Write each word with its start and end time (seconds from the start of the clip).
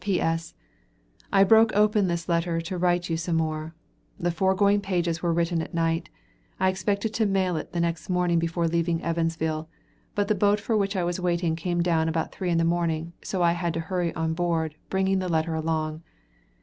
P.S. 0.03 0.55
I 1.31 1.43
broke 1.43 1.71
open 1.75 2.07
this 2.07 2.27
letter 2.27 2.59
to 2.59 2.75
write 2.79 3.07
you 3.07 3.17
some 3.17 3.35
more. 3.35 3.75
The 4.19 4.31
foregoing 4.31 4.81
pages 4.81 5.21
were 5.21 5.31
written 5.31 5.61
at 5.61 5.75
night. 5.75 6.09
I 6.59 6.69
expected 6.69 7.13
to 7.13 7.27
mail 7.27 7.55
it 7.55 7.71
next 7.75 8.09
morning 8.09 8.39
before 8.39 8.67
leaving 8.67 9.03
Evansville; 9.03 9.69
but 10.15 10.27
the 10.27 10.33
boat 10.33 10.59
for 10.59 10.75
which 10.75 10.95
I 10.95 11.03
was 11.03 11.19
waiting 11.19 11.55
came 11.55 11.83
down 11.83 12.09
about 12.09 12.31
three 12.31 12.49
in 12.49 12.57
the 12.57 12.63
morning; 12.65 13.13
so 13.23 13.43
I 13.43 13.51
had 13.51 13.75
to 13.75 13.79
hurry 13.79 14.11
on 14.15 14.33
board, 14.33 14.73
bringing 14.89 15.19
the 15.19 15.29
letter 15.29 15.53
along. 15.53 16.01